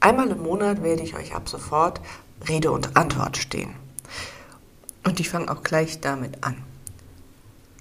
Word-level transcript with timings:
Einmal 0.00 0.28
im 0.30 0.42
Monat 0.42 0.82
werde 0.82 1.02
ich 1.02 1.16
euch 1.16 1.34
ab 1.34 1.48
sofort 1.48 2.00
Rede 2.48 2.70
und 2.70 2.96
Antwort 2.96 3.36
stehen. 3.36 3.74
Und 5.04 5.18
ich 5.18 5.28
fange 5.28 5.50
auch 5.50 5.62
gleich 5.62 6.00
damit 6.00 6.44
an. 6.44 6.56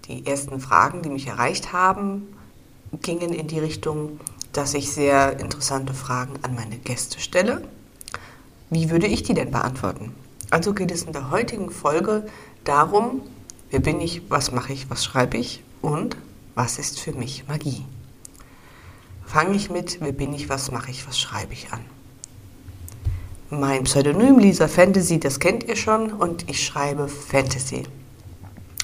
Die 0.07 0.25
ersten 0.25 0.59
Fragen, 0.59 1.01
die 1.01 1.09
mich 1.09 1.27
erreicht 1.27 1.73
haben, 1.73 2.27
gingen 3.01 3.33
in 3.33 3.47
die 3.47 3.59
Richtung, 3.59 4.19
dass 4.51 4.73
ich 4.73 4.91
sehr 4.91 5.39
interessante 5.39 5.93
Fragen 5.93 6.33
an 6.41 6.55
meine 6.55 6.77
Gäste 6.77 7.19
stelle. 7.19 7.61
Wie 8.69 8.89
würde 8.89 9.07
ich 9.07 9.21
die 9.23 9.33
denn 9.33 9.51
beantworten? 9.51 10.15
Also 10.49 10.73
geht 10.73 10.91
es 10.91 11.03
in 11.03 11.13
der 11.13 11.29
heutigen 11.29 11.69
Folge 11.69 12.25
darum, 12.63 13.21
wer 13.69 13.79
bin 13.79 14.01
ich, 14.01 14.29
was 14.29 14.51
mache 14.51 14.73
ich, 14.73 14.89
was 14.89 15.03
schreibe 15.03 15.37
ich 15.37 15.63
und 15.81 16.17
was 16.55 16.79
ist 16.79 16.99
für 16.99 17.11
mich 17.11 17.47
Magie. 17.47 17.85
Fange 19.25 19.55
ich 19.55 19.69
mit, 19.69 19.99
wer 19.99 20.13
bin 20.13 20.33
ich, 20.33 20.49
was 20.49 20.71
mache 20.71 20.89
ich, 20.89 21.05
was 21.07 21.19
schreibe 21.19 21.53
ich 21.53 21.71
an. 21.71 21.81
Mein 23.49 23.85
Pseudonym 23.85 24.39
Lisa 24.39 24.67
Fantasy, 24.67 25.21
das 25.21 25.39
kennt 25.39 25.63
ihr 25.63 25.77
schon, 25.77 26.11
und 26.11 26.49
ich 26.49 26.65
schreibe 26.65 27.07
Fantasy. 27.07 27.83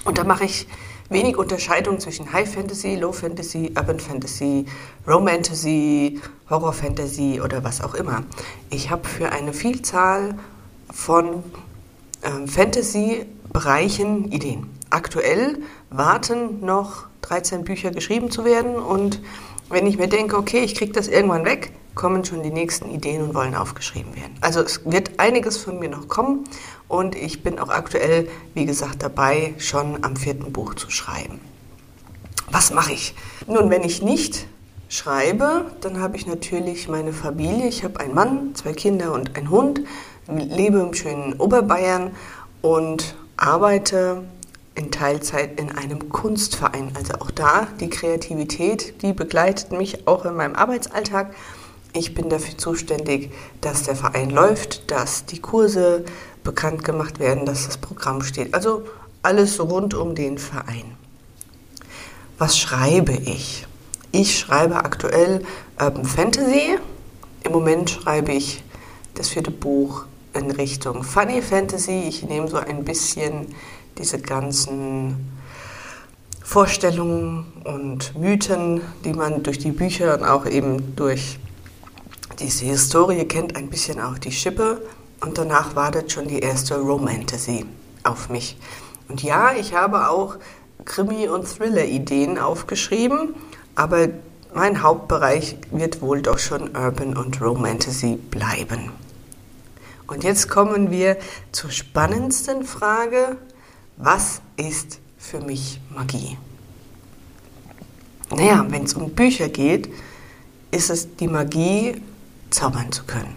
Und 0.06 0.17
da 0.17 0.23
mache 0.23 0.45
ich 0.45 0.69
wenig 1.09 1.36
Unterscheidung 1.36 2.00
zwischen 2.00 2.31
High 2.31 2.50
Fantasy, 2.50 2.95
Low 2.95 3.11
Fantasy, 3.11 3.73
Urban 3.75 4.00
Fantasy, 4.00 4.66
Romantasy, 5.06 6.22
Horror 6.50 6.72
Fantasy 6.72 7.41
oder 7.44 7.66
was 7.66 7.81
auch 7.81 7.94
immer. 7.94 8.23
Ich 8.69 8.89
habe 8.89 9.06
für 9.06 9.34
eine 9.34 9.52
Vielzahl 9.52 10.36
von 10.89 11.44
ähm, 12.23 12.47
Fantasy-Bereichen 12.47 14.31
Ideen. 14.31 14.69
Aktuell 14.89 15.58
warten 15.89 16.61
noch 16.61 17.08
13 17.23 17.66
Bücher 17.66 17.91
geschrieben 17.91 18.31
zu 18.31 18.45
werden 18.45 18.78
und 18.78 19.19
wenn 19.69 19.86
ich 19.88 19.97
mir 19.97 20.08
denke, 20.08 20.38
okay, 20.38 20.59
ich 20.59 20.75
kriege 20.75 20.94
das 20.94 21.09
irgendwann 21.09 21.44
weg, 21.44 21.73
kommen 21.95 22.25
schon 22.25 22.44
die 22.44 22.52
nächsten 22.52 22.89
Ideen 22.89 23.22
und 23.22 23.36
wollen 23.36 23.55
aufgeschrieben 23.55 24.16
werden. 24.16 24.36
Also 24.41 24.61
es 24.61 24.81
wird 24.86 25.19
einiges 25.19 25.58
von 25.58 25.80
mir 25.80 25.89
noch 25.89 26.08
kommen 26.08 26.45
und 26.88 27.16
ich 27.16 27.44
bin 27.44 27.59
auch 27.59 27.69
aktuell, 27.69 28.27
wie 28.53 28.66
gesagt, 28.66 29.03
dabei, 29.03 29.53
schon 29.58 30.03
am 30.03 30.16
vierten 30.16 30.52
Buch 30.52 30.73
zu 30.75 30.89
schreiben. 30.89 31.39
Was 32.50 32.72
mache 32.72 32.94
ich? 32.94 33.16
Nun, 33.47 33.69
wenn 33.69 33.83
ich 33.83 34.02
nicht 34.02 34.47
schreibe, 34.89 35.72
dann 35.81 36.00
habe 36.00 36.17
ich 36.17 36.27
natürlich 36.27 36.88
meine 36.88 37.13
Familie. 37.13 37.67
Ich 37.67 37.83
habe 37.83 38.00
einen 38.00 38.13
Mann, 38.13 38.53
zwei 38.53 38.73
Kinder 38.73 39.13
und 39.13 39.35
einen 39.35 39.50
Hund, 39.50 39.81
lebe 40.28 40.80
im 40.80 40.94
schönen 40.94 41.33
Oberbayern 41.33 42.11
und 42.61 43.16
arbeite 43.38 44.23
in 44.75 44.91
Teilzeit 44.91 45.59
in 45.59 45.72
einem 45.72 46.09
Kunstverein. 46.09 46.91
Also 46.95 47.13
auch 47.16 47.31
da 47.31 47.67
die 47.80 47.89
Kreativität, 47.89 49.02
die 49.02 49.13
begleitet 49.13 49.72
mich 49.72 50.07
auch 50.07 50.25
in 50.25 50.35
meinem 50.35 50.56
Arbeitsalltag. 50.56 51.34
Ich 51.95 52.15
bin 52.15 52.27
dafür 52.29 52.57
zuständig, 52.57 53.31
dass 53.61 53.83
der 53.83 53.95
Verein 53.95 54.31
läuft, 54.31 54.89
dass 54.89 55.25
die 55.25 55.39
Kurse 55.39 56.03
bekannt 56.43 56.83
gemacht 56.83 57.19
werden, 57.19 57.45
dass 57.45 57.67
das 57.67 57.77
Programm 57.77 58.23
steht. 58.23 58.53
Also 58.55 58.83
alles 59.21 59.59
rund 59.59 59.93
um 59.93 60.15
den 60.15 60.39
Verein. 60.39 60.97
Was 62.39 62.57
schreibe 62.57 63.13
ich? 63.13 63.67
Ich 64.11 64.39
schreibe 64.39 64.77
aktuell 64.77 65.43
Urban 65.79 66.05
Fantasy. 66.05 66.79
Im 67.43 67.51
Moment 67.51 67.91
schreibe 67.91 68.31
ich 68.31 68.63
das 69.13 69.29
vierte 69.29 69.51
Buch 69.51 70.05
in 70.33 70.49
Richtung 70.49 71.03
Funny 71.03 71.41
Fantasy. 71.43 72.05
Ich 72.07 72.23
nehme 72.23 72.47
so 72.47 72.57
ein 72.57 72.83
bisschen 72.83 73.53
diese 73.99 74.19
ganzen 74.19 75.31
Vorstellungen 76.43 77.45
und 77.63 78.17
Mythen, 78.19 78.81
die 79.05 79.13
man 79.13 79.43
durch 79.43 79.59
die 79.59 79.71
Bücher 79.71 80.15
und 80.15 80.23
auch 80.25 80.45
eben 80.47 80.95
durch 80.95 81.37
diese 82.39 82.66
Historie 82.66 83.25
kennt 83.25 83.55
ein 83.55 83.69
bisschen 83.69 83.99
auch 83.99 84.17
die 84.17 84.31
Schippe 84.31 84.81
und 85.21 85.38
danach 85.38 85.75
wartet 85.75 86.11
schon 86.11 86.27
die 86.27 86.39
erste 86.39 86.75
Romantasy 86.77 87.66
auf 88.03 88.29
mich. 88.29 88.57
Und 89.07 89.23
ja, 89.23 89.53
ich 89.53 89.73
habe 89.73 90.09
auch 90.09 90.35
Krimi- 90.85 91.27
und 91.27 91.45
Thriller-Ideen 91.45 92.38
aufgeschrieben, 92.38 93.35
aber 93.75 94.09
mein 94.53 94.83
Hauptbereich 94.83 95.57
wird 95.72 96.01
wohl 96.01 96.22
doch 96.22 96.39
schon 96.39 96.75
Urban 96.75 97.17
und 97.17 97.41
Romantasy 97.41 98.17
bleiben. 98.17 98.91
Und 100.07 100.23
jetzt 100.23 100.49
kommen 100.49 100.91
wir 100.91 101.17
zur 101.51 101.72
spannendsten 101.72 102.66
Frage. 102.66 103.38
Was 103.97 104.41
ist 104.57 104.99
für 105.17 105.39
mich 105.39 105.79
Magie? 105.89 106.38
Naja, 108.29 108.66
wenn 108.69 108.83
es 108.83 108.93
um 108.93 109.11
Bücher 109.11 109.49
geht, 109.49 109.89
ist 110.72 110.89
es 110.89 111.16
die 111.16 111.27
Magie 111.27 112.01
zaubern 112.53 112.91
zu 112.91 113.03
können. 113.03 113.36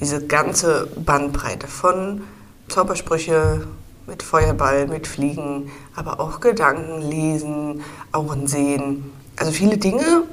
Diese 0.00 0.26
ganze 0.26 0.88
Bandbreite 0.96 1.68
von 1.68 2.24
Zaubersprüche 2.68 3.66
mit 4.06 4.22
Feuerball, 4.22 4.88
mit 4.88 5.06
Fliegen, 5.06 5.70
aber 5.94 6.18
auch 6.18 6.40
Gedanken 6.40 7.02
lesen, 7.02 7.82
Augen 8.10 8.46
sehen. 8.46 9.12
Also 9.36 9.52
viele 9.52 9.78
Dinge, 9.78 10.24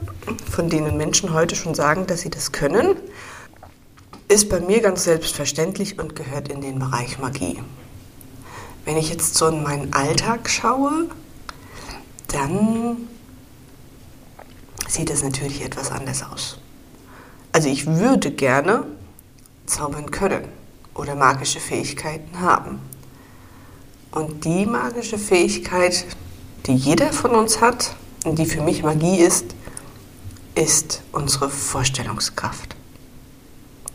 von 0.50 0.70
denen 0.70 0.98
Menschen 0.98 1.34
heute 1.34 1.56
schon 1.56 1.76
sagen, 1.76 2.08
dass 2.08 2.22
sie 2.22 2.30
das 2.30 2.52
können, 2.52 2.96
ist 4.28 4.50
bei 4.50 4.60
mir 4.60 4.82
ganz 4.82 5.04
selbstverständlich 5.04 6.00
und 6.00 6.16
gehört 6.16 6.50
in 6.50 6.62
den 6.62 6.80
Bereich 6.80 7.20
Magie. 7.20 7.62
Wenn 8.86 8.98
ich 8.98 9.10
jetzt 9.10 9.36
so 9.36 9.48
in 9.48 9.64
meinen 9.64 9.94
Alltag 9.94 10.50
schaue, 10.50 11.10
dann 12.28 12.98
sieht 14.88 15.10
es 15.10 15.24
natürlich 15.24 15.64
etwas 15.64 15.92
anders 15.92 16.24
aus. 16.24 16.60
Also 17.52 17.70
ich 17.70 17.88
würde 17.88 18.32
gerne 18.32 18.86
zaubern 19.66 20.12
können 20.12 20.44
oder 20.94 21.16
magische 21.16 21.60
Fähigkeiten 21.60 22.40
haben. 22.40 22.80
Und 24.12 24.46
die 24.46 24.66
magische 24.66 25.18
Fähigkeit, 25.18 26.06
die 26.66 26.76
jeder 26.76 27.14
von 27.14 27.32
uns 27.32 27.62
hat 27.62 27.96
und 28.26 28.40
die 28.40 28.46
für 28.46 28.62
mich 28.62 28.84
Magie 28.84 29.18
ist, 29.18 29.56
ist 30.56 31.02
unsere 31.12 31.50
Vorstellungskraft. 31.50 32.76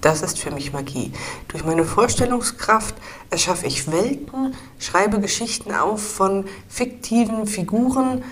Das 0.00 0.21
ist 0.21 0.38
für 0.38 0.50
mich 0.50 0.72
Magie. 0.72 1.12
Durch 1.48 1.65
meine 1.65 1.84
Vorstellungskraft 1.84 2.94
erschaffe 3.31 3.66
ich 3.66 3.91
Welten, 3.91 4.54
schreibe 4.78 5.19
Geschichten 5.19 5.72
auf 5.72 6.03
von 6.03 6.44
fiktiven 6.69 7.47
Figuren 7.47 8.22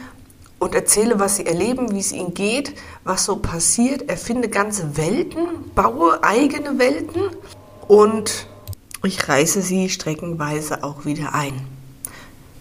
und 0.63 0.77
erzähle, 0.77 1.19
was 1.19 1.37
sie 1.37 1.47
erleben, 1.47 1.91
wie 1.93 1.99
es 1.99 2.13
ihnen 2.13 2.35
geht, 2.35 2.75
was 3.03 3.25
so 3.25 3.35
passiert, 3.35 4.09
erfinde 4.09 4.49
ganze 4.49 4.97
Welten, 4.97 5.49
baue 5.75 6.23
eigene 6.23 6.79
Welten 6.79 7.21
und 7.89 8.47
ich 9.03 9.29
reiße 9.29 9.61
sie 9.61 9.89
streckenweise 9.89 10.85
auch 10.85 11.05
wieder 11.05 11.35
ein. 11.35 11.67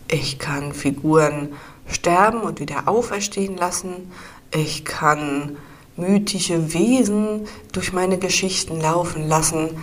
Ich 0.10 0.40
kann 0.40 0.74
Figuren 0.74 1.54
sterben 1.86 2.42
und 2.42 2.60
wieder 2.60 2.88
auferstehen 2.88 3.56
lassen. 3.56 4.12
Ich 4.52 4.84
kann 4.84 5.58
mythische 5.96 6.74
Wesen 6.74 7.48
durch 7.72 7.94
meine 7.94 8.18
Geschichten 8.18 8.82
laufen 8.82 9.28
lassen. 9.28 9.78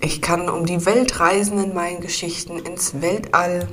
Ich 0.00 0.20
kann 0.20 0.48
um 0.48 0.66
die 0.66 0.84
Welt 0.86 1.20
reisen 1.20 1.62
in 1.62 1.72
meinen 1.72 2.00
Geschichten, 2.00 2.58
ins 2.58 3.00
Weltall. 3.00 3.68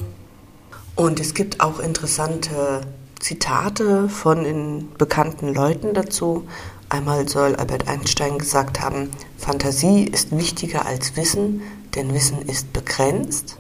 Und 0.96 1.20
es 1.20 1.34
gibt 1.34 1.62
auch 1.62 1.80
interessante 1.80 2.82
Zitate 3.20 4.10
von 4.10 4.90
bekannten 4.98 5.54
Leuten 5.54 5.94
dazu. 5.94 6.48
Einmal 6.90 7.28
soll 7.28 7.56
Albert 7.56 7.88
Einstein 7.88 8.38
gesagt 8.38 8.80
haben, 8.80 9.12
Fantasie 9.38 10.04
ist 10.04 10.38
wichtiger 10.38 10.86
als 10.86 11.16
Wissen, 11.18 11.62
denn 11.96 12.14
Wissen 12.14 12.42
ist 12.42 12.72
begrenzt. 12.74 13.58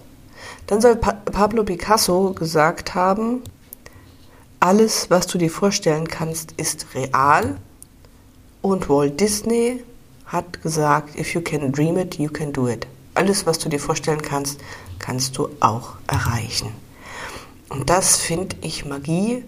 Dann 0.68 0.81
soll 0.81 0.95
pa 0.95 1.13
Pablo 1.13 1.63
Picasso 1.63 2.33
gesagt 2.33 2.95
haben, 2.95 3.42
alles, 4.59 5.09
was 5.09 5.27
du 5.27 5.38
dir 5.38 5.51
vorstellen 5.51 6.07
kannst, 6.07 6.54
ist 6.54 6.88
real. 6.95 7.57
Und 8.62 8.89
Walt 8.89 9.19
Disney 9.19 9.83
hat 10.25 10.62
gesagt, 10.62 11.18
if 11.18 11.33
you 11.33 11.42
can 11.42 11.71
dream 11.71 11.98
it, 11.98 12.15
you 12.15 12.30
can 12.30 12.51
do 12.51 12.68
it. 12.68 12.88
Alles, 13.13 13.45
was 13.45 13.59
du 13.59 13.69
dir 13.69 13.80
vorstellen 13.80 14.21
kannst, 14.21 14.59
kannst 15.00 15.38
du 15.38 15.50
auch 15.59 15.94
erreichen. 16.07 16.71
Und 17.69 17.89
das 17.89 18.17
finde 18.17 18.55
ich 18.61 18.85
Magie, 18.85 19.43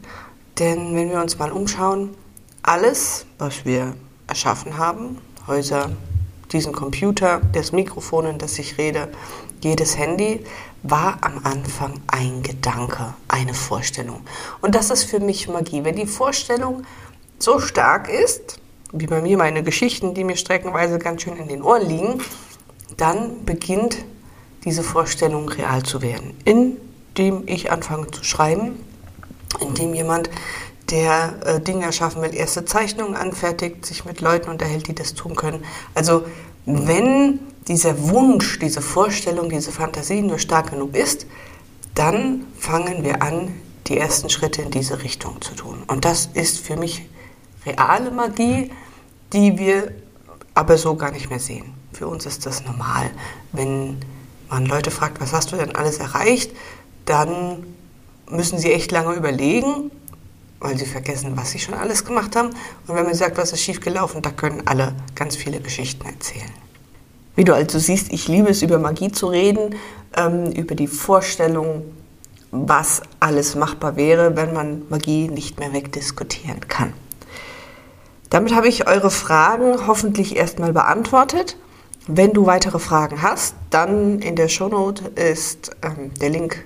denn 0.57 0.95
wenn 0.95 1.09
wir 1.09 1.21
uns 1.21 1.39
mal 1.39 1.51
umschauen, 1.51 2.15
alles, 2.63 3.25
was 3.37 3.65
wir 3.65 3.95
erschaffen 4.27 4.77
haben, 4.77 5.17
Häuser, 5.47 5.89
diesen 6.51 6.73
Computer, 6.73 7.41
das 7.53 7.71
Mikrofon, 7.71 8.25
in 8.25 8.37
das 8.37 8.59
ich 8.59 8.77
rede, 8.77 9.09
jedes 9.61 9.97
Handy, 9.97 10.43
war 10.83 11.17
am 11.21 11.41
Anfang 11.43 11.93
ein 12.07 12.43
Gedanke, 12.43 13.13
eine 13.27 13.53
Vorstellung. 13.53 14.21
Und 14.61 14.75
das 14.75 14.89
ist 14.89 15.03
für 15.03 15.19
mich 15.19 15.47
Magie. 15.47 15.83
Wenn 15.83 15.95
die 15.95 16.05
Vorstellung 16.05 16.83
so 17.37 17.59
stark 17.59 18.09
ist, 18.09 18.59
wie 18.91 19.07
bei 19.07 19.21
mir 19.21 19.37
meine 19.37 19.63
Geschichten, 19.63 20.13
die 20.13 20.23
mir 20.23 20.35
streckenweise 20.35 20.99
ganz 20.99 21.21
schön 21.21 21.37
in 21.37 21.47
den 21.47 21.61
Ohren 21.61 21.87
liegen, 21.87 22.21
dann 22.97 23.45
beginnt 23.45 23.97
diese 24.65 24.83
Vorstellung 24.83 25.47
real 25.49 25.83
zu 25.83 26.01
werden, 26.01 26.35
indem 27.19 27.43
ich 27.47 27.69
anfange 27.69 28.09
zu 28.11 28.23
schreiben, 28.23 28.79
indem 29.59 29.93
jemand, 29.93 30.29
der 30.89 31.35
äh, 31.45 31.59
Dinge 31.59 31.83
erschaffen 31.83 32.21
will, 32.21 32.33
erste 32.33 32.63
Zeichnungen 32.65 33.15
anfertigt, 33.15 33.85
sich 33.85 34.05
mit 34.05 34.21
Leuten 34.21 34.49
unterhält, 34.49 34.87
die 34.87 34.95
das 34.95 35.13
tun 35.13 35.35
können. 35.35 35.63
Also 35.93 36.23
wenn 36.65 37.39
dieser 37.67 38.09
Wunsch, 38.09 38.57
diese 38.59 38.81
Vorstellung, 38.81 39.49
diese 39.49 39.71
Fantasie 39.71 40.21
nur 40.21 40.39
stark 40.39 40.71
genug 40.71 40.95
ist, 40.95 41.27
dann 41.93 42.45
fangen 42.57 43.03
wir 43.03 43.21
an, 43.21 43.53
die 43.87 43.97
ersten 43.97 44.29
Schritte 44.29 44.61
in 44.61 44.71
diese 44.71 45.03
Richtung 45.03 45.41
zu 45.41 45.55
tun. 45.55 45.83
Und 45.87 46.05
das 46.05 46.29
ist 46.33 46.59
für 46.59 46.77
mich 46.77 47.07
reale 47.65 48.11
Magie, 48.11 48.71
die 49.33 49.57
wir 49.57 49.91
aber 50.53 50.77
so 50.77 50.95
gar 50.95 51.11
nicht 51.11 51.29
mehr 51.29 51.39
sehen. 51.39 51.73
Für 51.91 52.07
uns 52.07 52.25
ist 52.25 52.45
das 52.45 52.63
normal. 52.63 53.11
Wenn 53.51 53.99
man 54.49 54.65
Leute 54.65 54.89
fragt, 54.89 55.21
was 55.21 55.33
hast 55.33 55.51
du 55.51 55.57
denn 55.57 55.75
alles 55.75 55.97
erreicht, 55.97 56.51
dann 57.09 57.63
müssen 58.29 58.59
sie 58.59 58.71
echt 58.71 58.91
lange 58.91 59.13
überlegen, 59.15 59.91
weil 60.59 60.77
sie 60.77 60.85
vergessen, 60.85 61.31
was 61.35 61.51
sie 61.51 61.59
schon 61.59 61.73
alles 61.73 62.05
gemacht 62.05 62.35
haben. 62.35 62.49
Und 62.87 62.95
wenn 62.95 63.05
man 63.05 63.15
sagt, 63.15 63.37
was 63.37 63.51
ist 63.51 63.61
schiefgelaufen, 63.61 64.21
da 64.21 64.29
können 64.29 64.61
alle 64.65 64.93
ganz 65.15 65.35
viele 65.35 65.59
Geschichten 65.59 66.05
erzählen. 66.05 66.51
Wie 67.35 67.43
du 67.43 67.55
also 67.55 67.79
siehst, 67.79 68.11
ich 68.13 68.27
liebe 68.27 68.49
es, 68.49 68.61
über 68.61 68.77
Magie 68.77 69.11
zu 69.11 69.27
reden, 69.27 69.75
ähm, 70.15 70.51
über 70.51 70.75
die 70.75 70.87
Vorstellung, 70.87 71.83
was 72.51 73.01
alles 73.19 73.55
machbar 73.55 73.95
wäre, 73.95 74.35
wenn 74.35 74.53
man 74.53 74.83
Magie 74.89 75.29
nicht 75.29 75.59
mehr 75.59 75.73
wegdiskutieren 75.73 76.67
kann. 76.67 76.93
Damit 78.29 78.53
habe 78.53 78.67
ich 78.67 78.87
eure 78.87 79.09
Fragen 79.09 79.87
hoffentlich 79.87 80.35
erstmal 80.35 80.73
beantwortet. 80.73 81.57
Wenn 82.05 82.33
du 82.33 82.45
weitere 82.45 82.79
Fragen 82.79 83.21
hast, 83.21 83.55
dann 83.69 84.19
in 84.19 84.35
der 84.35 84.47
Shownote 84.47 85.09
ist 85.15 85.71
ähm, 85.81 86.11
der 86.19 86.29
Link 86.29 86.65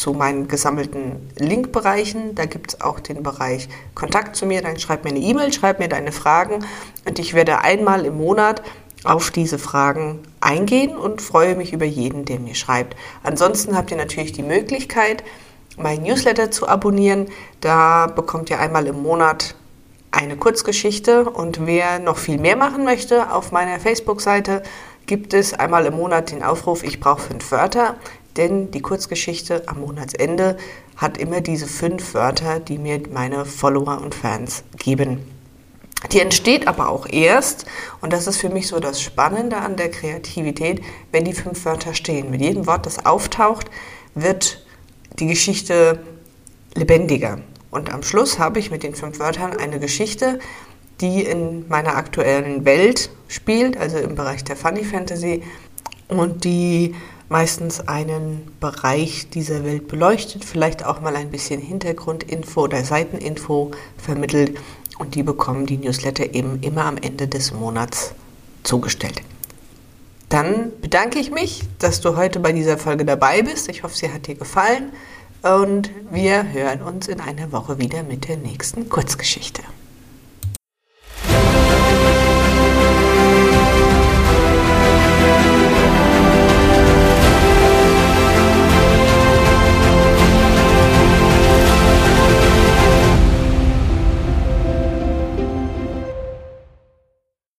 zu 0.00 0.14
meinen 0.14 0.48
gesammelten 0.48 1.30
Linkbereichen. 1.38 2.34
Da 2.34 2.46
gibt 2.46 2.72
es 2.72 2.80
auch 2.80 3.00
den 3.00 3.22
Bereich 3.22 3.68
Kontakt 3.94 4.34
zu 4.34 4.46
mir. 4.46 4.62
Dann 4.62 4.78
schreib 4.78 5.04
mir 5.04 5.10
eine 5.10 5.20
E-Mail, 5.20 5.52
schreib 5.52 5.78
mir 5.78 5.88
deine 5.88 6.10
Fragen 6.10 6.64
und 7.06 7.18
ich 7.18 7.34
werde 7.34 7.60
einmal 7.60 8.06
im 8.06 8.16
Monat 8.16 8.62
auf 9.04 9.30
diese 9.30 9.58
Fragen 9.58 10.20
eingehen 10.40 10.96
und 10.96 11.20
freue 11.20 11.54
mich 11.54 11.74
über 11.74 11.84
jeden, 11.84 12.24
der 12.24 12.40
mir 12.40 12.54
schreibt. 12.54 12.96
Ansonsten 13.22 13.76
habt 13.76 13.90
ihr 13.90 13.96
natürlich 13.98 14.32
die 14.32 14.42
Möglichkeit, 14.42 15.22
mein 15.76 16.02
Newsletter 16.02 16.50
zu 16.50 16.66
abonnieren. 16.66 17.28
Da 17.60 18.06
bekommt 18.06 18.48
ihr 18.48 18.58
einmal 18.58 18.86
im 18.86 19.02
Monat 19.02 19.54
eine 20.12 20.36
Kurzgeschichte 20.36 21.28
und 21.28 21.66
wer 21.66 21.98
noch 21.98 22.16
viel 22.16 22.38
mehr 22.38 22.56
machen 22.56 22.84
möchte, 22.84 23.32
auf 23.32 23.52
meiner 23.52 23.78
Facebook-Seite 23.78 24.62
gibt 25.06 25.34
es 25.34 25.54
einmal 25.54 25.86
im 25.86 25.96
Monat 25.96 26.30
den 26.30 26.42
Aufruf, 26.42 26.84
ich 26.84 27.00
brauche 27.00 27.22
fünf 27.22 27.50
Wörter, 27.50 27.96
denn 28.40 28.70
die 28.70 28.80
Kurzgeschichte 28.80 29.68
am 29.68 29.80
Monatsende 29.80 30.56
hat 30.96 31.18
immer 31.18 31.42
diese 31.42 31.66
fünf 31.66 32.14
Wörter, 32.14 32.58
die 32.58 32.78
mir 32.78 32.98
meine 33.12 33.44
Follower 33.44 34.00
und 34.00 34.14
Fans 34.14 34.64
geben. 34.78 35.20
Die 36.12 36.20
entsteht 36.20 36.66
aber 36.66 36.88
auch 36.88 37.06
erst, 37.06 37.66
und 38.00 38.14
das 38.14 38.26
ist 38.26 38.38
für 38.38 38.48
mich 38.48 38.66
so 38.66 38.80
das 38.80 39.02
Spannende 39.02 39.58
an 39.58 39.76
der 39.76 39.90
Kreativität, 39.90 40.80
wenn 41.12 41.24
die 41.24 41.34
fünf 41.34 41.66
Wörter 41.66 41.92
stehen. 41.92 42.30
Mit 42.30 42.40
jedem 42.40 42.66
Wort, 42.66 42.86
das 42.86 43.04
auftaucht, 43.04 43.70
wird 44.14 44.64
die 45.18 45.26
Geschichte 45.26 46.02
lebendiger. 46.74 47.40
Und 47.70 47.92
am 47.92 48.02
Schluss 48.02 48.38
habe 48.38 48.58
ich 48.58 48.70
mit 48.70 48.82
den 48.82 48.94
fünf 48.94 49.18
Wörtern 49.18 49.54
eine 49.54 49.78
Geschichte, 49.78 50.38
die 51.02 51.22
in 51.22 51.68
meiner 51.68 51.94
aktuellen 51.96 52.64
Welt 52.64 53.10
spielt, 53.28 53.76
also 53.76 53.98
im 53.98 54.14
Bereich 54.14 54.44
der 54.44 54.56
Funny 54.56 54.84
Fantasy 54.84 55.42
und 56.08 56.44
die 56.44 56.94
meistens 57.30 57.88
einen 57.88 58.52
Bereich 58.60 59.30
dieser 59.30 59.64
Welt 59.64 59.88
beleuchtet, 59.88 60.44
vielleicht 60.44 60.84
auch 60.84 61.00
mal 61.00 61.16
ein 61.16 61.30
bisschen 61.30 61.60
Hintergrundinfo 61.60 62.62
oder 62.64 62.84
Seiteninfo 62.84 63.70
vermittelt 63.96 64.58
und 64.98 65.14
die 65.14 65.22
bekommen 65.22 65.64
die 65.64 65.78
Newsletter 65.78 66.34
eben 66.34 66.58
immer 66.60 66.84
am 66.84 66.98
Ende 66.98 67.28
des 67.28 67.54
Monats 67.54 68.12
zugestellt. 68.64 69.22
Dann 70.28 70.72
bedanke 70.80 71.18
ich 71.18 71.30
mich, 71.30 71.62
dass 71.78 72.00
du 72.00 72.16
heute 72.16 72.40
bei 72.40 72.52
dieser 72.52 72.78
Folge 72.78 73.04
dabei 73.04 73.42
bist. 73.42 73.68
Ich 73.68 73.82
hoffe, 73.82 73.96
sie 73.96 74.12
hat 74.12 74.26
dir 74.26 74.34
gefallen. 74.34 74.92
Und 75.42 75.90
wir 76.10 76.52
hören 76.52 76.82
uns 76.82 77.08
in 77.08 77.20
einer 77.20 77.50
Woche 77.50 77.78
wieder 77.78 78.02
mit 78.02 78.28
der 78.28 78.36
nächsten 78.36 78.88
Kurzgeschichte. 78.88 79.62